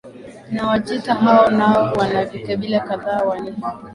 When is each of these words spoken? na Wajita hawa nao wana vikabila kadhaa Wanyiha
na 0.53 0.67
Wajita 0.67 1.13
hawa 1.15 1.51
nao 1.51 1.93
wana 1.93 2.25
vikabila 2.25 2.79
kadhaa 2.79 3.23
Wanyiha 3.25 3.79